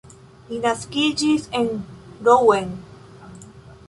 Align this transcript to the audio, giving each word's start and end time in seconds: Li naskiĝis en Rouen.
Li 0.51 0.57
naskiĝis 0.61 1.45
en 1.59 1.69
Rouen. 2.29 2.73